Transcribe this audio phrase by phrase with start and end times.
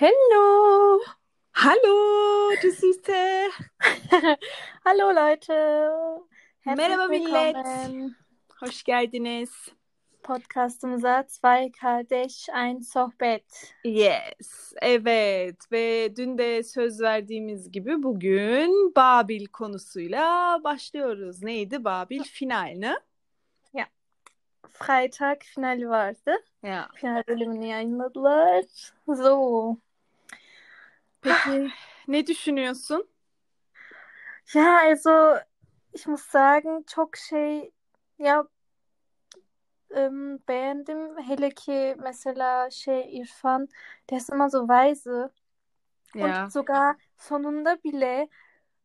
[0.00, 0.98] Hello!
[1.52, 3.50] Hallo, du Süße!
[4.84, 5.52] Hallo Leute!
[6.64, 7.56] Merhaba millet.
[8.60, 9.50] Hoş geldiniz.
[10.22, 13.74] Podcastımıza Zwei Kardeş Ein Sohbet.
[13.84, 21.42] Yes, evet ve dün de söz verdiğimiz gibi bugün Babil konusuyla başlıyoruz.
[21.42, 22.22] Neydi Babil?
[22.22, 22.96] Final ne?
[24.72, 26.36] Freitag finali vardı.
[26.62, 26.88] Ya.
[26.94, 28.64] Final bölümünü yayınladılar.
[29.06, 29.76] So.
[31.22, 31.70] Peki
[32.08, 33.08] ne düşünüyorsun?
[34.54, 35.38] Ja, also
[35.92, 37.72] ich muss sagen çok şey
[38.18, 38.44] ya
[39.90, 41.18] ähm, beğendim.
[41.28, 43.68] Hele ki mesela şey İrfan
[44.10, 45.30] der ist immer so weise.
[46.14, 46.44] Ya.
[46.44, 48.28] Und sogar sonunda bile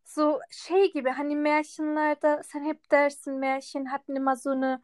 [0.06, 4.82] so şey gibi hani Märchenlerde sen hep dersin Märchen hatten immer so eine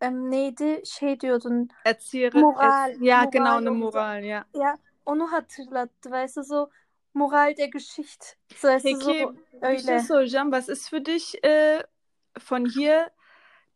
[0.00, 3.00] ähm, neydi şey diyordun Erzähle Moral, es.
[3.00, 3.84] Ja, Moral genau, eine und so.
[3.84, 4.44] Moral, ja.
[4.54, 6.70] ya onu hatırlattı weißt du so
[7.16, 9.08] Moral der Geschichte so du so Peki
[9.62, 10.50] bir şey öyle soracağım.
[10.50, 11.82] Was ist für dich äh,
[12.50, 13.10] von hier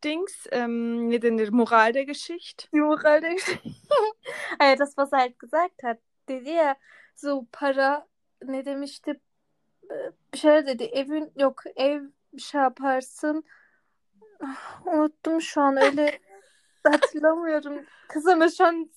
[0.05, 2.69] Dings, ähm, ne denir, Moral der Geschichte?
[2.73, 3.71] die Moral der Geschichte
[4.61, 6.77] ja, das was er halt gesagt hat dedi ya
[7.17, 8.07] so para
[8.43, 9.21] ne demişti
[9.91, 12.03] Ee, bir şeyler dedi evin yok ev
[12.39, 13.45] şey yaparsın
[14.45, 16.19] Ah, unuttum şu an öyle
[16.85, 18.91] hatırlamıyorum kızım şu an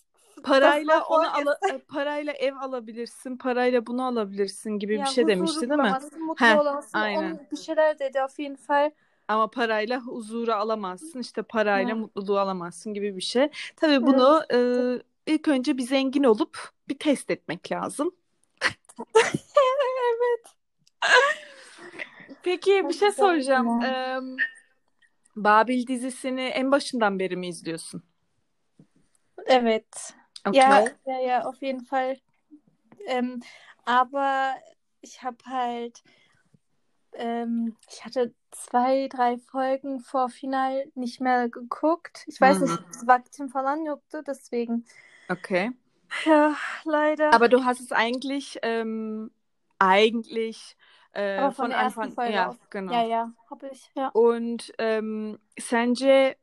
[0.44, 5.70] Parayla onu ala, e, parayla ev alabilirsin, parayla bunu alabilirsin gibi bir Ya şey demişti
[5.70, 5.98] değil mi?
[6.20, 6.98] mutlu Heh, olamazsın.
[7.00, 7.24] aynen.
[7.24, 8.20] Onun bir şeyler dedi
[8.68, 8.92] Fall.
[9.28, 11.96] Ama parayla huzuru alamazsın, işte parayla Ya.
[11.96, 13.50] mutluluğu alamazsın gibi bir şey.
[13.76, 14.60] Tabii bunu e,
[15.34, 18.16] ilk önce bir zengin olup bir test etmek lazım.
[20.14, 20.56] evet.
[22.44, 23.82] Peki bir şey soracağım.
[23.82, 24.20] Ee,
[25.36, 28.04] Babil dizisini en başından beri mi izliyorsun?
[29.46, 30.14] Evet.
[30.46, 30.58] Okay.
[30.60, 32.18] Ja, ja, ja, auf jeden Fall.
[33.08, 33.42] Ähm,
[33.86, 34.56] aber
[35.02, 36.02] ich habe halt,
[37.14, 42.24] ähm, ich hatte zwei, drei Folgen vor Final nicht mehr geguckt.
[42.28, 42.68] Ich weiß Mhm.
[42.68, 44.86] nicht, vaktim falan yoktu, deswegen.
[45.30, 45.72] Okay.
[46.26, 47.32] Ja, leider.
[47.32, 49.32] Aber du hast es eigentlich, ähm,
[49.80, 50.78] eigentlich
[51.14, 52.94] äh, von Anfang, Folge ja, genau.
[52.94, 54.10] Ja, ja, habe ich, ja.
[54.14, 56.36] Und ähm, sence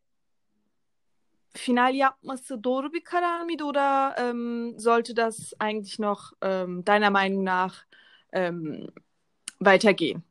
[1.52, 7.44] final yapması doğru bir karar mıydı oder ähm, sollte das eigentlich noch ähm, deiner Meinung
[7.44, 7.74] nach
[8.32, 8.86] ähm,
[9.60, 10.22] weitergehen?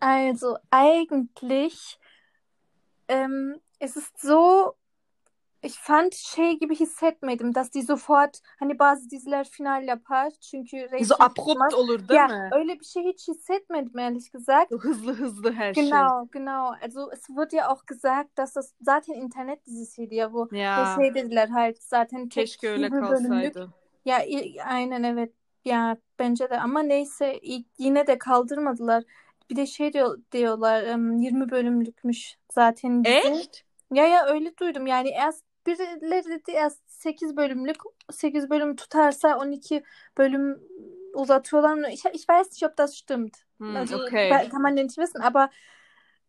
[0.00, 1.98] Also eigentlich
[3.08, 4.74] ähm, es ist so
[5.62, 10.92] ich fand şey gibi hissetmedim dass die sofort hani bazı diziler final yapar çünkü So
[10.92, 11.74] reyting abrupt tutmaz.
[11.74, 12.50] olur değil Ya mi?
[12.54, 14.70] öyle bir şey hiç hissetmedim ehrlich gesagt.
[14.72, 15.82] So hızlı hızlı her şey.
[15.82, 16.74] Genau, genau.
[16.82, 20.48] Also es wird ja auch gesagt, dass das zaten internet dizisiydi ya bu.
[20.52, 23.54] Ya şey dediler halt zaten keşke öyle 20 bölümlük.
[23.54, 23.68] kalsaydı.
[24.04, 24.22] Ya
[24.66, 25.32] aynen evet.
[25.64, 27.40] Ya bence de ama neyse
[27.78, 29.04] yine de kaldırmadılar.
[29.50, 33.14] Bir de şey diyor, diyorlar em, 20 bölümlükmüş zaten dizi.
[33.14, 33.64] Echt?
[33.92, 34.86] Ya ya öyle duydum.
[34.86, 37.76] Yani erst birileri dedi erst 8 bölümlük
[38.12, 39.82] 8 bölüm tutarsa 12
[40.18, 40.60] bölüm
[41.14, 41.90] uzatıyorlar mı?
[41.90, 43.36] Ich, ich weiß nicht, ob das stimmt.
[43.58, 44.48] Hm, Also okay.
[44.48, 45.50] kann man nicht wissen, aber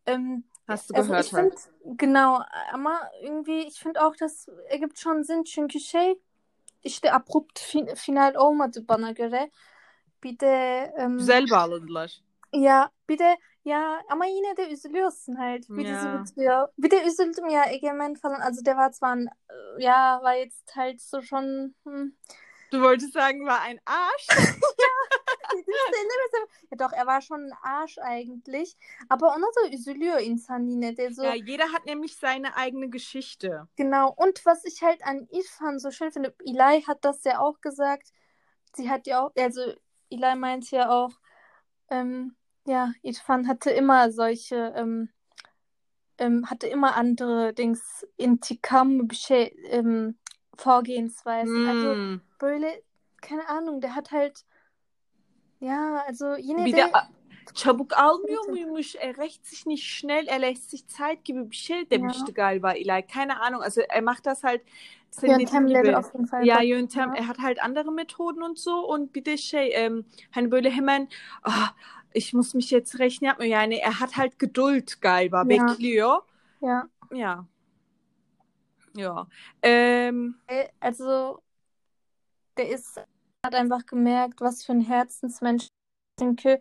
[0.05, 1.55] ähm, Hast du also gehört ich finde
[1.97, 2.39] genau,
[2.73, 6.19] ama irgendwie ich finde auch das ergibt schon Sinn çünkü şey
[6.83, 9.51] işte abrupt fin- final olmadı bana göre.
[10.23, 12.21] Bir de em, Güzel bağladılar.
[12.53, 15.69] ya bir de ya ama yine de üzülüyorsun halt.
[15.69, 16.23] Dizi Ja.
[16.25, 16.67] bitiyor.
[16.77, 18.41] Bir de üzüldüm ya Egemen falan.
[18.41, 22.13] Also der war zwar ein, äh, ja, war jetzt halt so schon hm,
[22.71, 24.27] Du wolltest sagen, war ein Arsch?
[24.79, 28.77] ja doch, er war schon ein Arsch eigentlich.
[29.09, 31.23] Aber ona da üzülüyor insan yine de so.
[31.23, 33.67] Ja, jeder hat nämlich seine eigene Geschichte.
[33.75, 34.13] Genau.
[34.15, 38.13] Und was ich halt an Irfan so schön finde, Eli hat das ja auch gesagt.
[38.75, 39.73] Sie hat ja auch, also
[40.11, 41.11] Eli meint ja auch,
[41.89, 42.35] ähm,
[42.69, 45.09] ja, Irfan hatte immer solche, ähm,
[46.19, 49.07] ähm, hatte immer andere Dings, Intikam,
[49.69, 50.17] ähm,
[50.55, 51.67] Vorgehensweisen.
[51.67, 52.21] Also Hmm.
[52.39, 52.83] böyle,
[53.21, 54.45] keine Ahnung, der hat halt,
[55.59, 56.91] ja, also yine Bir de de
[57.53, 58.51] çabuk almıyor Bitte.
[58.51, 58.95] muymuş?
[58.95, 63.05] Er rächt sich nicht schnell, er lässt sich Zeit gibi bir şey demişti galiba Eli.
[63.13, 63.63] Keine Ahnung.
[63.63, 64.61] Also er macht das halt
[65.21, 66.47] yöntemleri auf jeden Fall.
[66.47, 67.15] Bak- yöntem, Ja.
[67.15, 71.07] er hat halt andere Methoden und so und bir de şey em, hani böyle hemen
[71.43, 71.69] ah,
[72.13, 73.51] ich muss mich jetzt rechnen yapmıyor.
[73.51, 75.49] Yani er hat halt Geduld galiba, Ja.
[75.49, 76.21] bekliyor.
[76.61, 76.89] Ja.
[77.11, 77.45] Ja.
[78.95, 79.27] Ja.
[79.63, 81.41] Ähm, Äh, Also,
[82.57, 82.97] der ist,
[83.45, 85.67] hat einfach gemerkt, was für ein Herzensmensch.
[86.19, 86.59] Çünkü,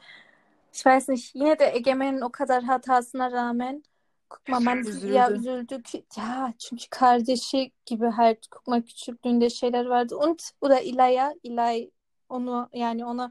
[0.72, 3.82] ich weiß nicht, yine de Egemen'in o kadar hatasına rağmen
[4.30, 5.12] Guckma man Üzüldü.
[5.12, 11.34] ya üzüldü ki ya çünkü kardeşi gibi halt guckma küçüklüğünde şeyler vardı und oder İlaya
[11.42, 11.90] İlay
[12.28, 13.30] onu yani ona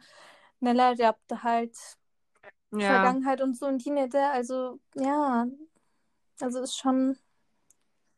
[0.61, 1.77] neler yaptı halt
[2.71, 2.79] Ja.
[2.79, 5.47] Vergangenheit und so und yine de also ja
[6.41, 7.17] also ist schon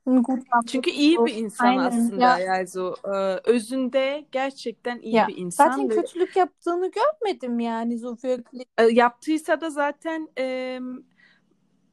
[0.05, 2.39] ein guter Çünkü iyi bir insan Aynen, aslında ya.
[2.39, 2.67] yani
[3.05, 8.65] e, özünde gerçekten iyi Ya, bir insan Zaten ve kötülük yaptığını görmedim yani so wirklich.
[8.77, 10.79] e, yaptıysa da zaten e,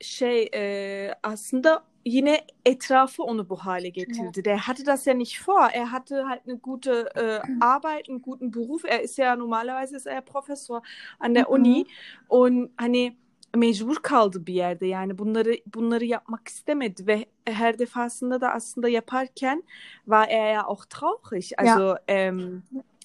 [0.00, 4.44] şey e, aslında yine etrafı onu bu hale getirdi.
[4.44, 5.68] Der hatte das ja nicht vor.
[5.72, 8.84] Er hatte halt eine gute äh, Arbeit, einen guten Beruf.
[8.84, 10.82] Er ist ja normalerweise ist er ja Professor
[11.18, 11.52] an der Hı hı.
[11.54, 11.86] Uni
[12.28, 13.16] und hani
[13.56, 14.86] mecbur kaldı bir yerde.
[14.86, 19.62] Yani bunları bunları yapmak istemedi ve her defasında da aslında yaparken
[20.04, 21.52] war er ja auch traurig.
[21.58, 22.62] Also ähm,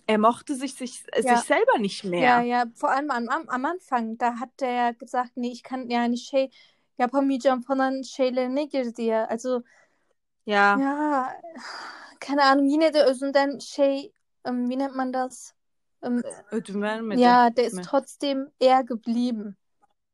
[0.07, 1.37] er mochte sich, sich, Ja.
[1.37, 2.21] sich selber nicht mehr.
[2.21, 6.17] Ja, ja, vor allem am, am, Anfang, da hat ja gesagt, nee, ich kann yani
[6.17, 6.49] şey
[6.99, 9.27] yapamayacağım falan şeylerine girdi ya.
[9.29, 9.63] Also
[10.45, 10.79] Ja.
[10.79, 11.41] ja,
[12.19, 14.11] keine Ahnung, yine de özünden şey,
[14.45, 15.53] ähm, wie nennt man das?
[16.03, 17.21] Ähm, Ödün vermedi.
[17.21, 19.57] ja, der ist trotzdem er geblieben.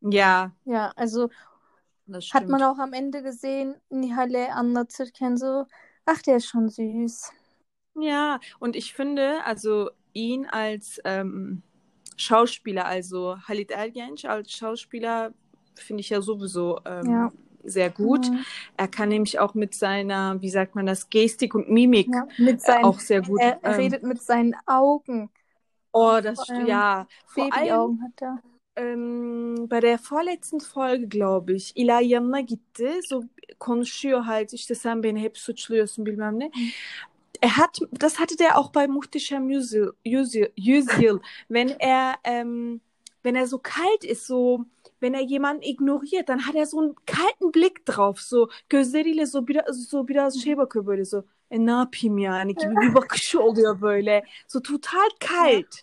[0.02, 1.30] Ja, Ja, also
[2.34, 5.66] hat man auch am Ende gesehen, Nihal'e anlatırken so,
[6.06, 7.32] ach, der ist schon süß.
[7.96, 11.64] Ja, und ich finde, also ihn als ähm,
[12.16, 15.34] Schauspieler, also Halit Ergenç als Schauspieler
[15.80, 17.32] finde ich ja sowieso ähm, Ja.
[17.64, 18.30] sehr gut.
[18.30, 18.46] Mhm.
[18.78, 22.28] Er kann nämlich auch mit seiner, wie sagt man das, Gestik und Mimik Ja,
[22.58, 23.42] seinen, auch sehr gut.
[23.42, 25.30] er, er ähm, redet mit seinen Augen.
[25.92, 28.40] oh, das allem ja, vor allem hat er.
[28.76, 33.02] ähm, bei der vorletzten Folge glaube ich, İlay yanına gitti.
[33.10, 33.24] So
[33.60, 36.52] konuşuyor halt işte sen beni hep suçluyorsun bilmem ne.
[37.42, 41.20] Er hat, das hatte der auch bei Muhteşem Yüzyıl, Yüzyıl, Yüzyıl
[41.50, 42.82] wenn er, ähm,
[43.28, 44.66] wenn er so kalt ist, so,
[45.02, 49.48] wenn er jemanden ignoriert, dann hat er so einen kalten Blick drauf, so gözleriyle so
[49.48, 53.82] biraz, so biraz şey bakıyor böyle so, e ne yapayım yani gibi bir bakışı oluyor
[53.82, 55.76] böyle, so total kalt.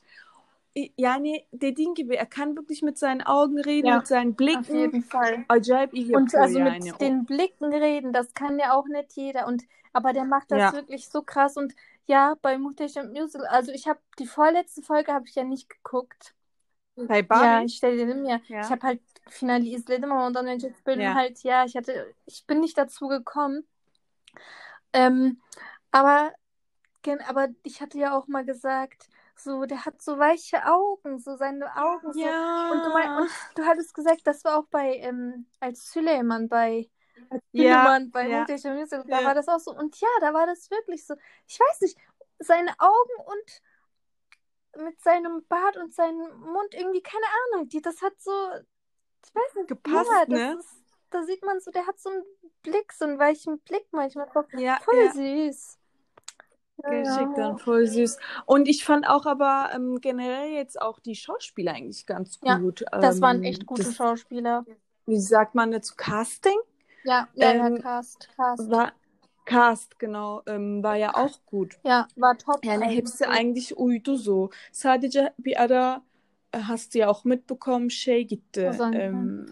[0.98, 4.74] Yani dediğin gibi er kann wirklich mit seinen Augen reden, Ja, mit seinen Auf Blicken
[4.74, 5.44] jeden Fall.
[5.48, 6.84] acayip iyi Und also yani.
[6.84, 9.46] mit den Blicken reden, das kann ja auch nicht jeder.
[9.46, 9.62] Und
[9.92, 10.72] aber der macht das Ja.
[10.72, 11.56] wirklich so krass.
[11.56, 11.74] Und
[12.06, 16.34] ja, bei Muhteşem Musical, also ich habe die vorletzte Folge habe ich ja nicht geguckt.
[16.96, 17.64] Bei Ja, Barbie?
[17.64, 18.40] ich stelle dedim ya.
[18.48, 18.60] Ja.
[18.60, 21.14] Ich habe halt Finale izledim ama ondan önceki bölüm Ja.
[21.14, 23.66] halt ja, ich hatte ich bin nicht dazu gekommen.
[24.92, 25.40] Ähm,
[25.90, 26.32] aber
[27.26, 31.74] aber ich hatte ja auch mal gesagt, so der hat so weiche Augen, so seine
[31.76, 32.36] Augen so
[32.68, 33.16] und du mein, Ja.
[33.16, 36.90] und du hattest gesagt, das war auch bei ähm, als Süleyman bei
[37.30, 38.46] als Ja, bei ja.
[38.74, 39.24] Musical, da Ja.
[39.24, 41.14] war das auch so und ja, da war das wirklich so.
[41.48, 41.98] Ich weiß nicht,
[42.40, 43.62] seine Augen und
[44.78, 48.30] mit seinem Bart und seinem Mund irgendwie, keine Ahnung, die, das hat so,
[49.26, 50.58] ich weiß nicht, Gepasst, ja, ne?
[50.60, 52.24] ist, da sieht man so, der hat so einen
[52.62, 54.28] Blick, so einen weichen Blick manchmal.
[54.30, 55.12] Voll Ja, voll ja.
[55.12, 55.78] süß.
[56.82, 57.58] Ja, Gerçekten ja.
[57.58, 58.18] voll süß.
[58.46, 62.84] Und ich fand auch aber ähm, generell jetzt auch die Schauspieler eigentlich ganz Ja, gut.
[63.00, 64.66] Das waren Ähm, echt gute das, Schauspieler.
[65.06, 65.94] wie sagt man dazu?
[65.96, 66.58] Casting?
[67.04, 68.70] Ja, ja, ja, Ähm, Cast, Cast.
[68.70, 68.92] War,
[69.44, 70.42] Cast, genau.
[70.46, 71.78] Ähm, war ja auch gut.
[71.84, 73.38] Ja, war top Yani hepsi eigentlich.
[73.40, 74.50] eigentlich uydu so.
[74.72, 76.02] Sadece bir ara
[76.54, 78.68] e, hast du ja auch mitbekommen şey gitti.
[78.68, 79.00] Ozan Güven.
[79.00, 79.46] Em,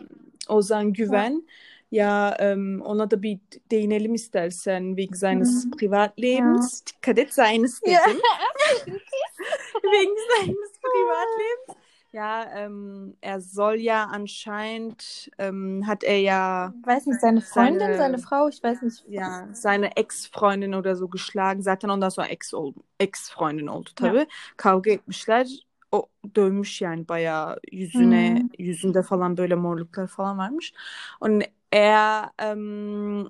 [0.48, 1.42] Ozan Güven.
[1.90, 3.38] Ya em, ona da bir
[3.70, 5.70] değinelim istersen wegen seines.
[5.70, 6.82] Privatlebens.
[6.86, 8.00] Dikkat et seines Ja.
[8.06, 8.20] dedim.
[9.82, 11.61] Wegen seines Privatlebens.
[12.12, 17.96] Ja, ähm, er soll ja anscheinend, ähm, hat er ja, Weiß nicht, seine Freundin, Seine-
[17.96, 19.02] seine Frau, ich weiß nicht.
[19.08, 21.62] ya seine Ex-Freundin oder so geschlagen.
[21.62, 24.26] Zaten ondan sonra ex oldu, ex-freundin oldu tabii.
[24.56, 25.46] Kavga etmişler.
[25.92, 28.48] O dövmüş yani bayağı yüzüne, Hmm.
[28.58, 30.72] yüzünde falan böyle morluklar falan varmış.
[31.20, 31.42] Und
[31.72, 33.28] er ähm,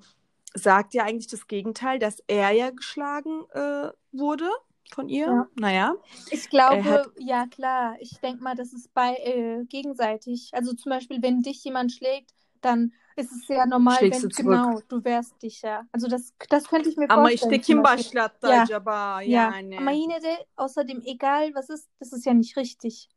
[0.55, 4.49] sagt ja eigentlich das Gegenteil, dass er ja geschlagen äh, wurde
[4.91, 5.25] von ihr.
[5.27, 5.47] Ja.
[5.55, 5.95] Naja.
[6.31, 10.49] Ich glaube, hat- ja klar, ich denke mal, das ist bei äh, gegenseitig.
[10.53, 14.35] Also zum Beispiel, wenn dich jemand schlägt, dann ist es ja normal, Schlägst wenn du
[14.35, 15.85] genau, du wehrst dich ja.
[15.91, 17.51] Also das, das könnte ich mir Ama vorstellen.
[17.53, 18.61] işte zum kim başlattı Ja.
[18.63, 19.77] acaba Ja, yani?
[19.79, 23.09] aber yine de außerdem egal, was ist, das ist ja nicht richtig.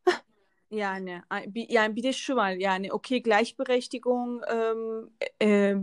[0.71, 1.23] Yani
[1.55, 5.11] yani bir de şu var yani okey Gleichberechtigung ähm,
[5.43, 5.75] e,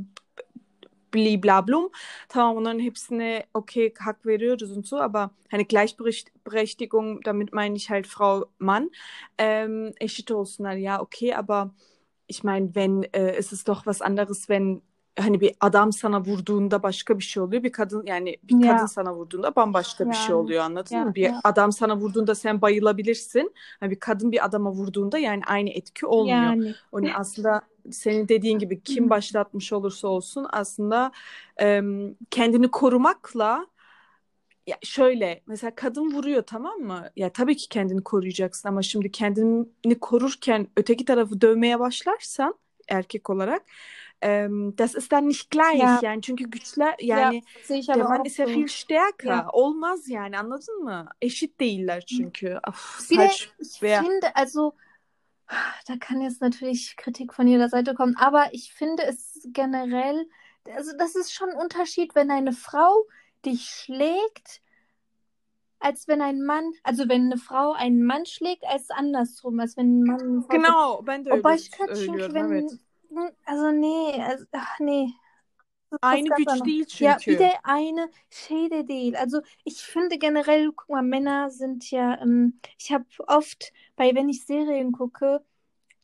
[1.13, 1.89] bliblablum
[2.29, 8.08] tamam onların hepsine okey hak veriyoruz und so aber hani Gleichberechtigung damit meine ich halt
[8.08, 8.91] Frau Mann
[9.38, 11.72] ähm, eşit olsunlar ya okey aber
[12.27, 14.82] ich meine wenn äh, es ist doch was anderes wenn
[15.20, 18.60] hani bir adam sana vurduğunda başka bir şey oluyor bir kadın yani bir Ya.
[18.60, 21.15] kadın sana vurduğunda bambaşka bir şey Yani, oluyor anladın ya, mı?
[21.15, 21.41] Bir ya.
[21.43, 23.53] adam sana vurduğunda sen bayılabilirsin.
[23.79, 26.53] Hani bir kadın bir adama vurduğunda yani aynı etki olmuyor.
[26.53, 26.75] Yani.
[26.91, 31.11] Onun aslında senin dediğin gibi kim başlatmış olursa olsun aslında
[31.57, 33.67] em, kendini korumakla
[34.67, 37.09] ya şöyle mesela kadın vuruyor tamam mı?
[37.15, 42.55] Ya tabii ki kendini koruyacaksın ama şimdi kendini korurken öteki tarafı dövmeye başlarsan
[42.87, 43.63] erkek olarak
[44.21, 45.99] ähm, das ist dann nicht gleich Ja.
[46.01, 49.29] yani çünkü güçler yani sehe ich der Mann ist ja viel stärker.
[49.29, 49.47] Ja.
[49.53, 51.05] Olmaz yani anladın mı?
[51.21, 52.59] Eşit değiller çünkü.
[52.67, 53.29] Of, Bir de
[54.01, 54.71] finde, also
[55.88, 60.27] da kann jetzt natürlich Kritik von jeder Seite kommen, aber ich finde es generell,
[60.75, 63.05] also das ist schon ein Unterschied, wenn eine Frau
[63.45, 64.62] dich schlägt,
[65.79, 70.00] als wenn ein Mann, also wenn eine Frau einen Mann schlägt, als andersrum, als wenn
[70.00, 70.65] ein Mann eine Frau schlägt.
[70.65, 75.13] Genau de O öyle başka çünkü söylüyorum wenn, also nee, also, ah, nee.
[76.01, 76.65] Aynı güç anderes.
[76.65, 77.39] değil Ja, çünkü.
[77.39, 79.19] bir de eine şey de değil.
[79.19, 84.29] Also ich finde generell, guck mal, Männer sind ja, ähm, ich habe oft, bei wenn
[84.29, 85.43] ich Serien gucke,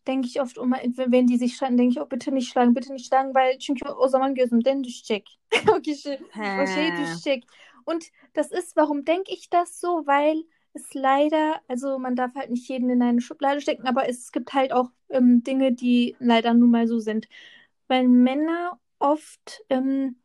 [0.07, 2.93] denke ich oft, um, wenn die sich streiten, denke ich, oh bitte nicht schlagen, bitte
[2.93, 5.39] nicht schlagen, weil çünkü o zaman gözümden düşecek.
[5.77, 6.19] o kişi,
[6.63, 7.43] o şey düşecek.
[7.85, 8.03] Und
[8.35, 10.05] das ist, warum denke ich das so?
[10.05, 10.43] Weil
[10.73, 14.53] es leider, also man darf halt nicht jeden in eine Schublade stecken, aber es gibt
[14.53, 17.27] halt auch ähm, Dinge, die leider nun mal so sind.
[17.87, 20.15] Weil Männer oft ähm,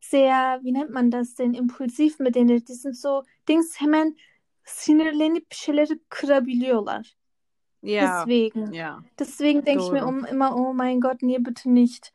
[0.00, 4.16] sehr, wie nennt man das denn, impulsiv mit denen, die sind so, Dings hemen
[4.64, 7.16] sinirlenip bir şeyleri kırabiliyorlar.
[7.82, 8.24] Ja.
[8.26, 8.72] Deswegen.
[8.72, 9.02] Ja.
[9.18, 12.12] Deswegen denke ich mir um, immer, oh mein Gott, nee, bitte nicht.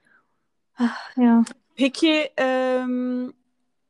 [0.77, 1.43] Ach, ja.
[1.75, 3.33] Peki em,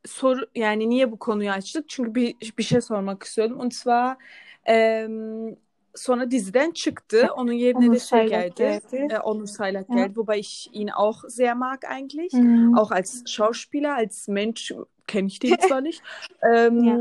[0.06, 1.90] soru yani niye bu konuyu açtık?
[1.90, 3.60] Çünkü bir bir şey sormak istiyordum.
[3.60, 4.18] Und zwar
[4.66, 5.56] em,
[5.96, 7.28] sonra diziden çıktı.
[7.38, 8.54] Onun yerine Onur de şey geldi.
[8.58, 9.08] geldi.
[9.14, 9.96] Äh, Onur Saylak Ja.
[9.96, 12.34] geldi, wobei ich ihn auch sehr mag eigentlich.
[12.34, 12.78] Mhm.
[12.78, 14.72] Auch als Schauspieler, als Mensch
[15.08, 16.02] kenne ich den zwar nicht.
[16.56, 16.98] Ähm, Ja.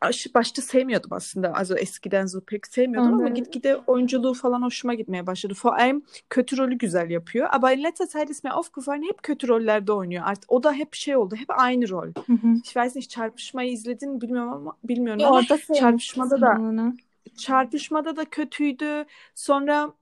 [0.00, 1.52] aş- Başta sevmiyordum aslında.
[1.54, 5.54] Also eskiden so pek sevmiyordum ama Onları- gitgide oyunculuğu falan hoşuma gitmeye başladı.
[5.64, 7.48] Vor allem kötü rolü güzel yapıyor.
[7.52, 10.22] Aber in letzter Zeit ist mir aufgefallen, hep kötü rollerde oynuyor.
[10.26, 11.36] Artık o da hep şey oldu.
[11.36, 12.08] Hep aynı rol.
[12.28, 12.54] Mhm.
[12.54, 16.94] Ich weiß nicht, Çarpışmayı izledin mi bilmiyorum ama bilmiyorum ama orada Çarpışmada da onu.
[17.28, 19.04] Çarpışmada da kötüydü.
[19.34, 19.92] Sonra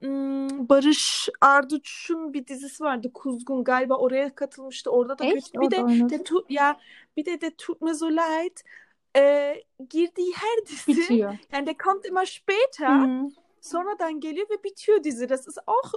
[0.69, 3.11] Barış Arduç'un bir dizisi vardı.
[3.13, 4.89] Kuzgun galiba oraya katılmıştı.
[4.91, 5.59] Orada da kötü.
[5.61, 6.79] Bir de, de tu, ya
[7.17, 8.57] bir de de tut mir so leid.
[9.15, 11.37] Ee, girdiği her dizi Bitiyor.
[11.51, 13.07] yani der kommt immer später.
[13.07, 13.29] Mhm.
[13.61, 15.29] Sonradan geliyor ve bitiyor dizi.
[15.29, 15.93] Das ist auch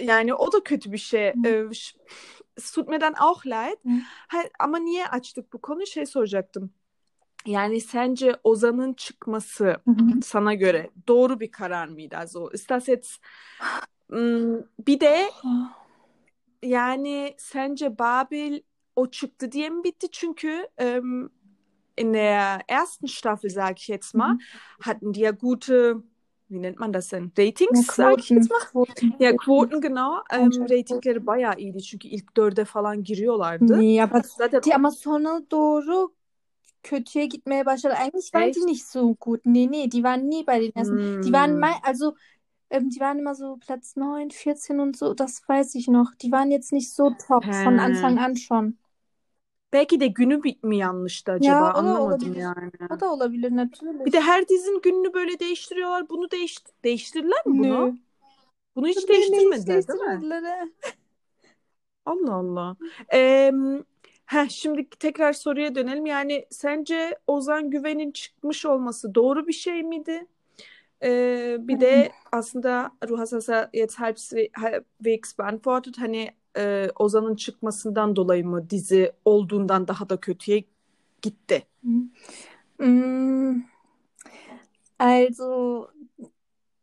[0.00, 1.32] yani o da kötü bir şey.
[1.44, 1.70] Hı.
[2.56, 3.78] Es tut mir dann auch leid.
[3.84, 4.38] Hı.
[4.58, 5.86] Ama niye açtık bu konuyu?
[5.86, 6.70] Şey soracaktım.
[7.46, 9.76] Yani sence Ozan'ın çıkması
[10.22, 12.16] sana göre doğru bir karar mıydı?
[12.16, 13.20] Also ist das jetzt
[14.10, 15.30] Hmm, bir de
[16.62, 18.60] yani sence Babil
[18.96, 20.06] o çıktı diye mi bitti?
[20.12, 21.30] Çünkü ähm,
[21.98, 24.38] in der ersten Staffel, sage ich jetzt mal, Mhm.
[24.80, 25.94] hatten die ja gute,
[26.48, 27.32] wie nennt man das denn?
[27.32, 28.58] Ja, Ratings, sage ich jetzt mal.
[28.72, 29.14] Quoten.
[29.20, 30.22] Ya Quoten genau.
[30.32, 33.76] Ähm, ratingleri bayağı iyiydi çünkü ilk dörde falan giriyorlardı.
[33.76, 36.12] Nee, aber Zaten ama sonra doğru
[36.82, 37.94] kötüye gitmeye başladı.
[37.94, 39.40] Eigentlich waren die nicht so gut.
[39.46, 41.22] Nee, nee, die waren nie bei den ersten.
[41.22, 42.14] Die waren mal, also
[42.70, 46.14] ähm, die waren immer so Platz 9, 14 und so, das weiß ich noch.
[46.22, 47.80] Die waren jetzt nicht so top von He.
[47.80, 48.78] Anfang an schon.
[49.72, 51.54] Belki de günü mi yanlıştı acaba?
[51.54, 52.36] Ya Anlamadım olabilir.
[52.36, 52.70] yani.
[52.96, 54.12] O da olabilir Bir natürlich.
[54.12, 56.08] de her dizinin gününü böyle değiştiriyorlar.
[56.08, 57.86] Bunu değiş değiştirdiler mi bunu?
[57.86, 57.92] Nö.
[58.76, 60.06] Bunu hiç Nee, nee, hiç değiştirmediler değil mi?
[60.06, 60.68] değiştirmediler.
[62.06, 62.76] Allah Allah.
[63.12, 63.52] Ee,
[64.30, 66.06] heh, şimdi tekrar soruya dönelim.
[66.06, 70.26] Yani sence Ozan Güven'in çıkmış olması doğru bir şey miydi?
[71.02, 74.00] Ee, bir de aslında Ruh Hassas'a jetzt
[74.52, 75.98] halbwegs beantwortet.
[75.98, 80.64] Hani e, Ozan'ın çıkmasından dolayı mı dizi olduğundan daha da kötüye
[81.22, 81.62] gitti?
[84.98, 85.88] Also,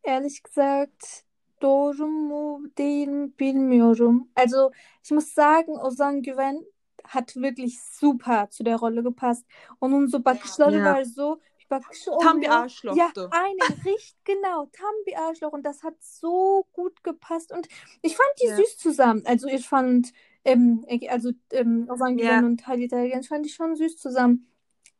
[0.04, 1.24] ehrlich gesagt,
[1.62, 4.28] doğru mu değil mi bilmiyorum.
[4.36, 4.72] Also,
[5.04, 6.66] ich muss sagen, Ozan Güven
[7.08, 9.46] hat wirklich super zu der Rolle gepasst.
[9.82, 10.86] Onun so bakışları Ja.
[10.86, 12.82] var so, bir bakışı Tam bir oluyor.
[12.96, 17.68] Ja, aynen, richtig genau, tam bir Arschloch und das hat so gut gepasst und
[18.04, 18.56] ich fand die Ja.
[18.58, 19.24] süß zusammen.
[19.26, 20.14] Also ich fand,
[20.46, 24.48] ähm, also ähm, Ozan und Halit Ergenç fand ich schon süß zusammen.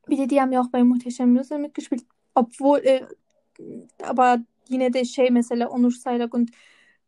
[0.08, 2.04] Bir die haben ja auch bei Muhteşem Yüzyıl mitgespielt.
[2.36, 3.06] Obwohl, äh,
[4.04, 6.50] aber yine de şey mesela Onur Saylak und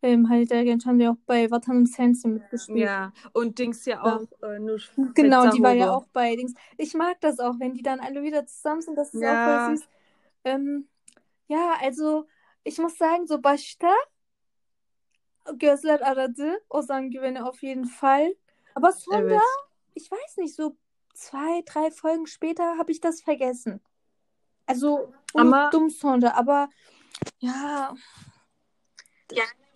[0.02, 2.88] ähm, Halit Ergenç haben ja auch bei Vatanım Sensin mitgespielt.
[2.88, 4.16] Ja, und Dings ja Ja.
[4.18, 4.80] auch äh, nur
[5.14, 6.54] Genau, die war ja auch bei Dings.
[6.78, 8.96] Ich mag das auch, wenn die dann alle wieder zusammen sind.
[8.96, 9.44] Das ist auch Ja.
[9.66, 9.88] voll süß.
[10.46, 10.88] Ähm,
[11.48, 12.28] ja, also
[12.64, 13.94] ich muss sagen, so başta
[15.58, 18.36] gözler aradı Ozan Güven'i auf jeden Fall.
[18.76, 19.42] Aber Evet.
[19.94, 20.78] ich weiß nicht, so
[21.14, 23.82] zwei, drei Folgen später habe ich das vergessen.
[24.66, 26.70] Also unuttum sonra, aber
[27.40, 27.96] ja,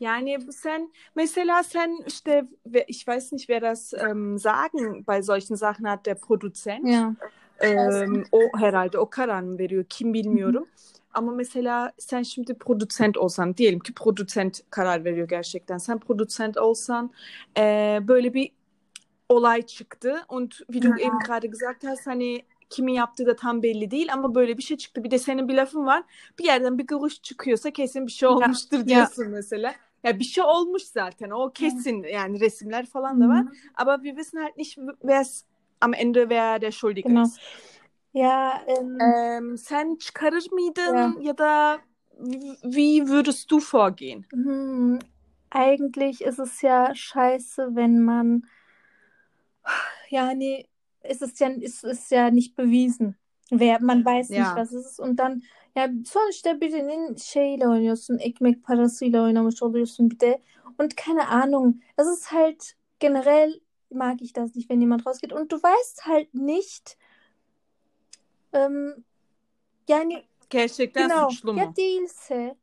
[0.04, 2.46] Yani sen mesela sen işte
[2.88, 7.16] ich weiß nicht wer das ähm, sagen bei solchen Sachen hat der Produzent ja.
[7.60, 10.68] Em, o herhalde o karar mı veriyor kim bilmiyorum.
[11.14, 15.78] Ama mesela sen şimdi produsent olsan diyelim ki produsent karar veriyor gerçekten.
[15.78, 17.12] Sen produsent olsan
[17.58, 18.52] e, böyle bir
[19.30, 23.92] olay çıktı und wie du eben gerade gesagt hast hani kimin yaptığı da tam belli
[23.92, 25.04] değil ama böyle bir şey çıktı.
[25.04, 26.04] Bir de senin bir lafın var.
[26.40, 28.86] Bir yerden bir görüş çıkıyorsa kesin bir şey olmuştur ya.
[28.86, 29.76] diyorsun mesela.
[30.04, 31.30] Ya bir şey olmuş zaten.
[31.30, 33.42] O kesin yani resimler falan da var.
[33.42, 33.52] Mhm.
[33.76, 35.46] Aber wir wissen halt nicht, wer es
[35.82, 37.24] am Ende wer der Schuldige Genau.
[37.24, 37.40] ist.
[38.14, 41.14] Ja, ähm, Ähm, sen çıkarır mıydın Ja.
[41.22, 41.80] ya da
[42.64, 44.26] wie, würdest du vorgehen?
[44.34, 45.00] hm,
[45.52, 48.44] eigentlich ist es ja scheiße, wenn man,
[50.10, 50.66] yani,
[51.02, 53.16] es ist ja, es ist ja nicht bewiesen.
[53.52, 54.56] Wer, man weiß nicht, Ja.
[54.56, 55.00] was es ist.
[55.00, 55.44] Und dann,
[55.76, 60.42] ya sonuçta birinin şeyle oynuyorsun, ekmek parasıyla oynamış oluyorsun bir de.
[60.80, 63.60] Und keine Ahnung, es ist halt generell
[63.92, 65.34] mag ich das nicht, wenn jemand rausgeht.
[65.34, 66.98] Und du weißt halt nicht,
[68.54, 69.04] ähm,
[69.88, 71.60] yani Gerçekten genau, suçlu mu?
[71.60, 72.56] ya değilse,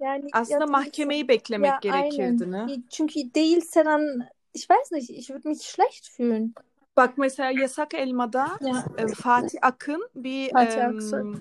[0.00, 0.72] yani ya Aslında değilse.
[0.72, 2.50] mahkemeyi beklemek Ja, gerekirdi aynen.
[2.52, 2.76] ne?
[2.90, 6.54] Çünkü değilse dann, ich weiß nicht, ich würde mich schlecht fühlen.
[6.96, 8.84] Bak mesela Yasak Elma'da Ja.
[8.98, 11.32] e, Fatih Akın bir Fatih em, Aksoy.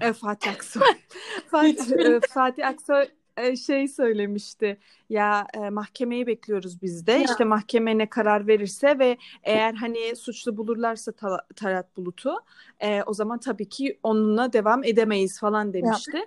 [0.00, 0.82] E, Fatih Aksoy.
[1.50, 4.78] Fatih, e, Fatih Aksoy e, şey söylemişti.
[5.10, 7.12] Ya e, mahkemeyi bekliyoruz biz de.
[7.12, 7.24] Ya.
[7.24, 12.34] İşte mahkeme ne karar verirse ve eğer hani suçlu bulurlarsa Ta- Talat Bulut'u
[12.80, 16.18] e, o zaman tabii ki onunla devam edemeyiz falan demişti.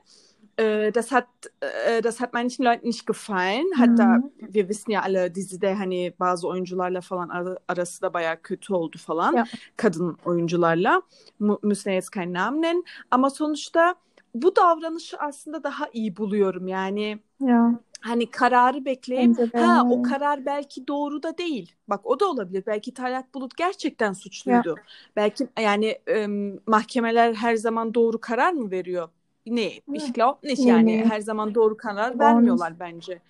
[0.61, 1.27] Äh, das hat
[1.61, 3.65] äh, das hat manchen Leuten nicht gefallen.
[3.77, 4.31] Hatta Mhm.
[4.53, 8.97] wir wissen ya alle dizide hani bazı oyuncularla falan ara- arası da bayağı kötü oldu
[8.97, 9.33] falan.
[9.35, 9.45] Ja.
[9.77, 11.01] Kadın oyuncularla.
[11.39, 12.83] Mu- müssen jetzt keinen Namen nennen.
[13.11, 13.95] Ama sonuçta
[14.35, 16.67] bu davranışı aslında daha iyi buluyorum.
[16.67, 21.75] Yani Ja, hani kararı bekleyip ha o karar belki doğru da değil.
[21.87, 22.63] Bak o da olabilir.
[22.67, 24.75] Belki Talat Bulut gerçekten suçluydu.
[25.15, 29.09] Belki yani em, mahkemeler her zaman doğru karar mı veriyor?
[29.45, 29.71] Ne?
[29.93, 30.85] Ich glaube nicht yani.
[30.85, 31.05] nee.
[31.05, 33.21] Her zaman doğru karar vermiyorlar bence.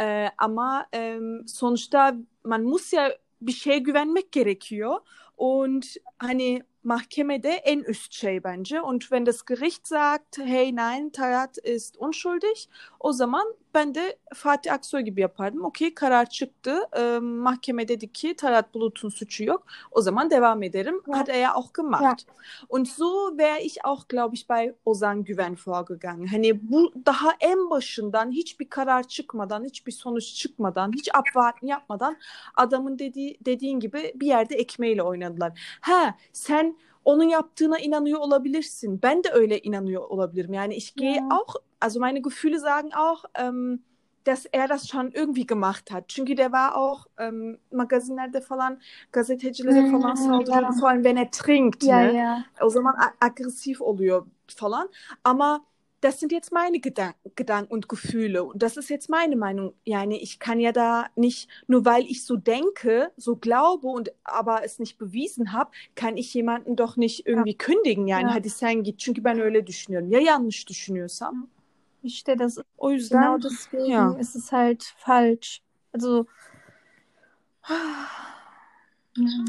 [0.00, 4.96] Ee, ama em, sonuçta man muss ya bir şeye güvenmek gerekiyor.
[5.36, 5.82] Und
[6.18, 8.80] hani mahkemede en üst şey bence.
[8.80, 12.68] Und wenn das Gericht sagt, hey nein, Talat ist unschuldig,
[13.00, 15.64] o zaman ben de Fatih Aksoy gibi yapardım.
[15.64, 16.80] Okey karar çıktı.
[16.96, 19.66] Ee, mahkeme dedi ki Talat Bulut'un suçu yok.
[19.90, 21.02] O zaman devam ederim.
[21.06, 21.18] Ja.
[21.18, 22.02] Hat er ja auch gemacht.
[22.02, 22.34] Ja.
[22.68, 26.26] Und so wäre ich auch, glaube ich, bei Ozan Güven vorgegangen.
[26.26, 32.16] Hani bu daha en başından hiçbir karar çıkmadan, hiçbir sonuç çıkmadan, hiç abwarten yapmadan
[32.56, 35.78] adamın dediği dediğin gibi bir yerde ekmeğiyle oynadılar.
[35.80, 36.71] Ha sen
[37.04, 39.02] onun yaptığına inanıyor olabilirsin.
[39.02, 40.52] Ben de öyle inanıyor olabilirim.
[40.54, 41.28] Yani ich gehe Ja.
[41.30, 43.78] auch, also meine Gefühle sagen auch, ähm,
[44.26, 46.04] dass er das schon irgendwie gemacht hat.
[46.08, 48.78] Çünkü der war auch ähm, magazinlerde falan
[49.12, 50.72] gazetecilere falan saldırıyor.
[50.80, 51.82] Vor allem wenn er trinkt.
[51.82, 52.12] ja, ne?
[52.16, 52.44] ja.
[52.60, 54.88] O zaman a- aggressiv oluyor falan.
[55.24, 55.60] Aber
[56.02, 58.42] das sind jetzt meine Gedanken, Gedanken und Gefühle.
[58.42, 59.72] Und das ist jetzt meine Meinung.
[59.84, 64.64] Yani ich kann ja da nicht, nur weil ich so denke, so glaube und aber
[64.64, 68.08] es nicht bewiesen habe, kann ich jemanden doch nicht irgendwie kündigen.
[68.08, 68.34] Yani Ja.
[68.34, 68.98] hadi sen git.
[68.98, 70.10] Çünkü ben öyle düşünüyorum.
[70.10, 71.48] Ya yanlış düşünüyorsam?
[72.02, 74.16] İşte das O yüzden genau deswegen ja.
[74.20, 75.60] ist es halt falsch.
[75.94, 76.26] Also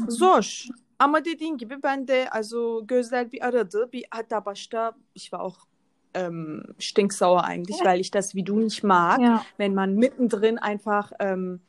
[0.08, 0.66] Zor.
[0.98, 3.88] Ama dediğin gibi ben de also gözler bir aradı.
[3.92, 5.73] Bir hatta başta ich war auch
[6.14, 11.12] ähm, stinksauer eigentlich, weil ich das wie du nicht mag, ja, wenn man mittendrin einfach
[11.20, 11.60] ähm,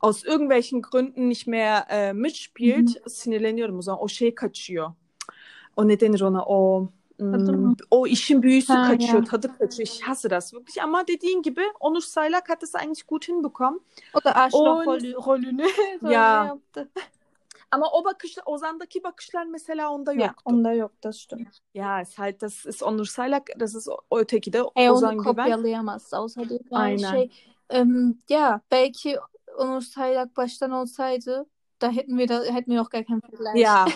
[0.00, 3.02] aus irgendwelchen Gründen nicht mehr äh, mitspielt.
[3.06, 4.92] Sinirleniyorum o şey kaçıyor.
[5.76, 6.44] O ne denir ona?
[6.44, 7.76] O Tadı hmm, mı?
[7.90, 9.24] o işin büyüsü Ha, kaçıyor, ja.
[9.24, 9.88] tadı kaçıyor.
[9.88, 10.84] Ich hasse das wirklich.
[10.84, 13.80] Ama dediğin gibi Onur Saylak hat das eigentlich gut hinbekommen.
[14.14, 15.64] o da Arschloch rolü, rolünü
[16.02, 16.46] böyle Ja.
[16.46, 16.88] yaptı.
[17.70, 20.42] Ama o bakışlar, Ozan'daki bakışlar mesela onda yoktu.
[20.44, 20.92] onda yok.
[21.74, 25.14] Ja, ist halt, das ist Onur Saylak, das ist o o öteki de E Ozan
[25.14, 25.34] onu Güven.
[25.34, 26.14] kopyalayamaz.
[26.14, 27.10] Außerdem yani Aynen.
[27.10, 27.30] şey
[27.70, 29.16] ähm, ja belki
[29.58, 31.46] Onur Saylak baştan olsaydı
[31.82, 33.62] da hätten wir da hätten wir auch gar keinen Vergleich.
[33.62, 33.86] Ja,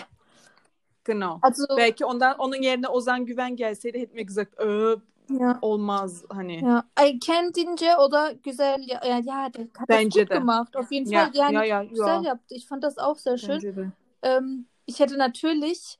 [1.03, 1.39] genau.
[1.41, 4.95] Also Belki ondan onun yerine Ozan Güven gelseydi hepimiz gesagt, "Ö,
[5.39, 5.59] ja.
[5.61, 6.61] olmaz hani.
[6.65, 10.37] Ja, ay kendince o da güzel ya, ya, ya der hat Bence das gut de.
[10.39, 10.75] gemacht.
[10.75, 12.21] Auf jeden Ja, Fall, yani ja, ja, güzel ja.
[12.23, 12.55] yaptı.
[12.55, 13.91] Ich fand das auch sehr schön.
[14.21, 15.99] Ähm, ich hätte natürlich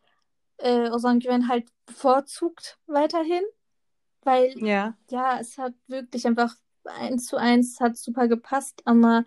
[0.57, 3.43] äh, Ozan Güven halt bevorzugt weiterhin,
[4.23, 4.93] weil Ja.
[5.11, 9.23] ja, es hat wirklich einfach eins zu eins hat super gepasst, aber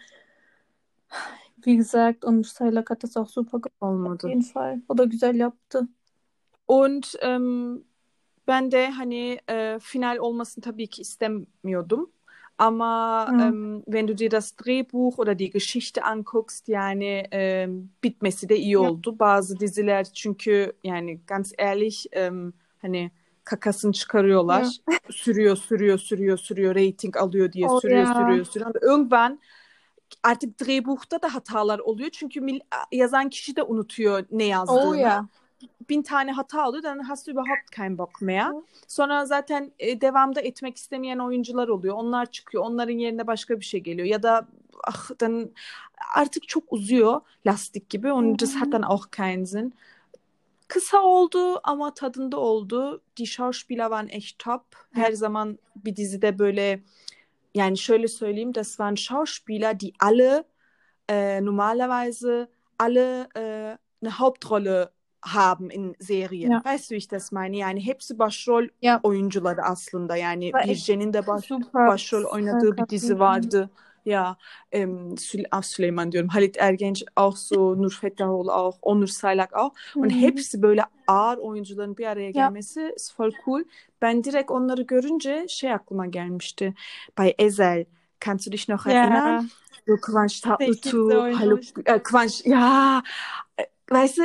[1.56, 4.80] wie gesagt, und Saylak hat das auch super gemacht, auf jeden Fall.
[4.88, 5.88] O da güzel yaptı.
[6.66, 7.84] Und ähm,
[8.48, 12.10] ben de hani e, final olmasını tabii ki istemiyordum.
[12.58, 13.36] Ama Hı.
[13.48, 18.78] em, wenn du dir das Drehbuch oder die Geschichte anguckst yani em, bitmesi de iyi
[18.82, 18.88] Ya.
[18.90, 19.18] oldu.
[19.18, 23.10] Bazı diziler çünkü yani ganz ehrlich em, hani
[23.44, 24.76] kakasını çıkarıyorlar.
[25.10, 26.74] Sürüyor, sürüyor, sürüyor, sürüyor.
[26.74, 28.14] Rating alıyor diye Oh sürüyor, ya.
[28.16, 28.70] sürüyor, sürüyor.
[28.70, 29.40] Ama irgendwann
[30.22, 32.10] artık drehbuchta da hatalar oluyor.
[32.10, 32.40] Çünkü
[32.92, 34.76] yazan kişi de unutuyor ne yazdığını.
[34.76, 35.28] Oh ja.
[35.90, 36.82] Bin tane hata oluyor.
[36.82, 38.52] Dann hast du überhaupt keinen Bock mehr.
[38.88, 41.94] Sonra zaten e, devamda etmek istemeyen oyuncular oluyor.
[41.96, 42.64] Onlar çıkıyor.
[42.64, 44.06] Onların yerine başka bir şey geliyor.
[44.06, 44.48] Ya da
[44.84, 45.50] ah, dann
[46.14, 48.12] artık çok uzuyor lastik gibi.
[48.12, 49.72] Und das hat dann auch keinen Sinn.
[50.68, 53.02] Kısa oldu ama tadında oldu.
[53.16, 54.62] Die Schauspieler waren echt top.
[54.92, 56.82] Her zaman bir dizide böyle
[57.56, 60.44] yani şöyle söyleyeyim, das waren Schauspieler, die alle
[61.08, 64.90] äh, normalerweise alle äh, eine Hauptrolle
[65.34, 66.50] haben in Serien.
[66.50, 66.64] Ja.
[66.64, 67.56] Weißt du, wie ich das meine?
[67.56, 69.00] Yani hepsi başrol Ja.
[69.02, 70.16] oyuncuları aslında.
[70.16, 71.86] Yani Birce'nin de baş, Super.
[71.86, 73.70] başrol oynadığı bir dizi vardı.
[74.04, 74.36] Ja,
[74.72, 76.28] ähm, Sül ah, Süleyman diyorum.
[76.28, 79.74] Halit Ergenç auch so, Nur Fettahoğlu auch, Onur Saylak auch.
[79.96, 80.20] Und Mhm.
[80.20, 82.32] hepsi böyle ağır oyuncuların bir araya Ya.
[82.32, 83.64] gelmesi ist voll cool.
[84.02, 86.74] Ben direkt onları görünce şey aklıma gelmişti.
[87.18, 87.84] Bei Ezel,
[88.20, 89.48] kannst du dich noch erinnern?
[89.88, 93.02] So Kıvanç Tatlıtuğ, Haluk, äh, Kıvanç, äh,
[93.90, 94.22] weißt du,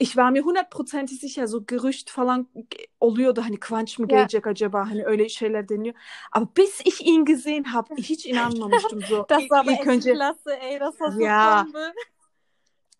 [0.00, 2.48] ich war mir hundertprozentig sicher, so Gerücht falan
[3.00, 5.94] oluyordu hani Kıvanç mı gelecek acaba hani öyle şeyler deniyor.
[6.32, 9.26] Aber bis ich ihn gesehen habe, hiç inanmamıştım so.
[9.30, 10.80] Das war aber ilk önce klasse, ey.
[10.80, 11.66] Das war so Ja.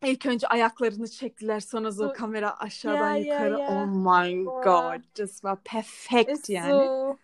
[0.04, 3.60] Ilk önce ayaklarını çektiler sonra so So- kamera aşağıdan ya, yukarı.
[3.60, 3.68] ya.
[3.70, 4.62] Oh my Boah.
[4.64, 6.70] God, das war perfekt Ist yani.
[6.70, 7.16] so.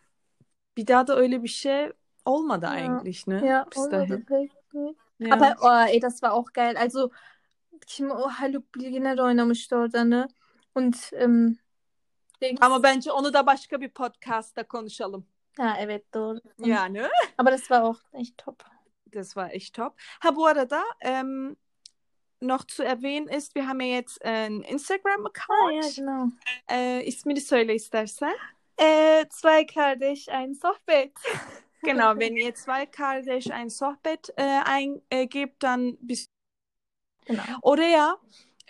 [0.77, 1.93] Bir daha da öyle bir şey
[2.25, 2.71] olmadı Ja.
[2.73, 3.47] eigentlich ne?
[3.47, 4.27] Ja, Bis oh, dahin.
[5.21, 5.35] Ja.
[5.35, 6.77] Aber oh, ey, das war auch geil.
[6.79, 7.11] Also,
[7.87, 10.29] kim o Haluk Bilginer oynamıştı orada ne?
[10.75, 11.57] Und ähm,
[12.43, 12.59] Dings.
[12.63, 15.27] Ama bence onu da başka bir podcast'ta konuşalım.
[15.59, 16.41] Ja, evet doğru.
[16.59, 17.03] Yani.
[17.39, 18.63] Aber das war auch echt top.
[19.15, 19.95] Das war echt top.
[19.99, 21.57] Ha bu arada ähm,
[22.43, 25.97] noch zu erwähnen ist, wir haben ja jetzt einen Ah, ja, Instagram-Account.
[25.97, 26.29] genau.
[26.71, 28.33] Äh, ismini söyle istersen.
[28.79, 31.13] Äh, zwei kardeş, ein Sohbet.
[31.83, 36.31] Genau, wenn ihr zwei kardeş ein Sohbet äh, eingebt, dann bist
[37.27, 37.43] Genau.
[37.63, 38.17] oraya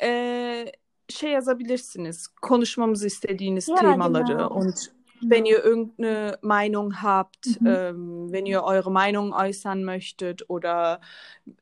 [0.03, 0.73] e,
[1.09, 2.27] şey yazabilirsiniz.
[2.43, 4.55] Konuşmamızı istediğiniz Ja, Themaları genau.
[4.61, 4.75] und
[5.23, 7.67] wenn ihr irgendeine Meinung habt, Mhm.
[7.69, 11.01] ähm, wenn ihr eure Meinung äußern möchtet oder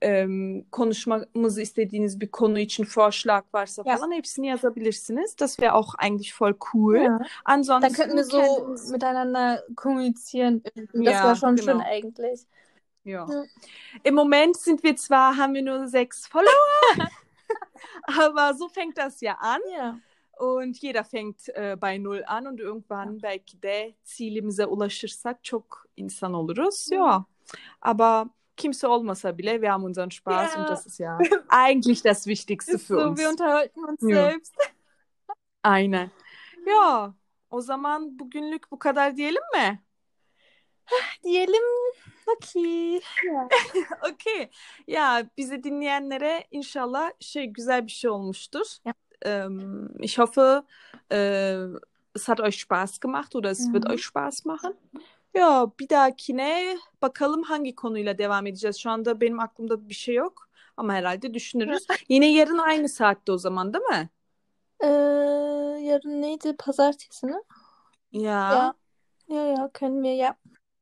[0.00, 3.96] ähm, konuşmamızı istediğiniz bir konu için Vorschlag varsa Ja.
[3.96, 5.36] falan hepsini yazabilirsiniz.
[5.40, 6.96] Das wäre auch eigentlich voll cool.
[6.96, 7.18] Ja.
[7.44, 10.62] Ansonsten Dann könnten wir so miteinander kommunizieren.
[10.74, 11.72] Das Ja, war schon genau.
[11.72, 12.40] schön eigentlich.
[13.04, 13.26] Ja.
[13.30, 13.44] Ja.
[14.02, 16.50] Im Moment sind wir zwar, haben wir nur sechs Follower,
[18.04, 19.60] aber so fängt das ja an.
[19.72, 19.98] Ja.
[20.38, 26.34] Und jeder fängt e, by null an und irgendwann belki de zielimize ulaşırsak çok insan
[26.34, 26.88] oluruz.
[26.90, 27.24] Ja.
[27.80, 30.60] Aber kimse olmasa bile wir haben unseren Spaß Ja.
[30.60, 33.18] und das ist ja eigentlich das Wichtigste für so, uns.
[33.20, 34.30] wir unterhalten uns Ja.
[34.30, 34.54] selbst.
[35.62, 36.10] Aynen.
[36.66, 37.14] Ya
[37.50, 39.78] o zaman bugünlük bu kadar diyelim mi?
[41.24, 41.62] Diyelim.
[42.36, 43.00] Okay.
[43.24, 43.48] Ja.
[44.12, 44.50] Okey.
[44.86, 48.66] Ya bizi dinleyenlere inşallah şey güzel bir şey olmuştur.
[48.84, 48.94] Ja.
[49.24, 50.62] Ähm, ich hoffe,
[51.10, 51.80] äh,
[52.14, 54.74] es hat euch Spaß gemacht oder es wird euch Spaß machen.
[55.34, 58.76] Ya bir dahakine bakalım hangi konuyla devam edeceğiz.
[58.76, 61.86] Şu anda benim aklımda bir şey yok ama herhalde düşünürüz.
[62.08, 64.08] Yine yarın aynı saatte o zaman değil mi?
[64.80, 64.88] Äh,
[65.84, 66.56] yarın neydi?
[66.58, 67.42] Pazartesi ne?
[68.12, 68.30] Ya.
[68.30, 68.74] Ja.
[69.28, 70.36] Ja, ja, können wir, ja.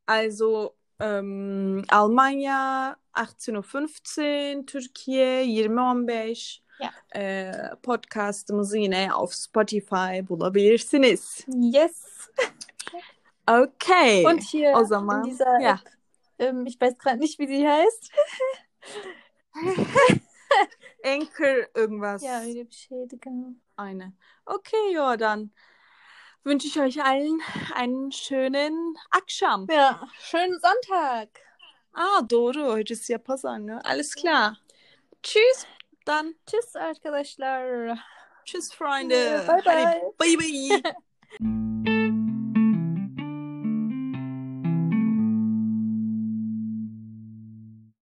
[0.07, 6.91] Also ähm, Almanya 18.15 Uhr, Türkiye 20.15 Ya.
[7.17, 11.47] Ee, podcastımızı yine auf Spotify bulabilirsiniz.
[11.49, 12.03] Yes.
[13.47, 14.25] Okay.
[14.25, 15.73] Und hier o zaman in dieser ja.
[15.73, 15.81] App,
[16.39, 18.13] ähm, ich weiß gerade nicht, wie sie heißt.
[21.05, 22.23] Anchor irgendwas.
[22.23, 23.55] Ja, öyle bir şeydi genau.
[23.77, 24.17] Aynen.
[24.47, 25.51] Okay, ja, dann
[26.45, 27.41] wünsche ich euch allen
[27.75, 29.67] einen schönen Akşam.
[29.71, 31.29] Ja, schönen Sonntag.
[31.93, 32.73] Ah, doğru.
[32.73, 33.85] Heute ist ja Pazar, ne?
[33.85, 34.59] Alles klar.
[35.23, 35.67] Tschüss.
[36.05, 37.99] Dann Tschüss arkadaşlar.
[38.45, 39.45] tschüss, Freunde.
[39.47, 39.85] Bye, bye.
[40.19, 40.95] Hadi, bye, bye.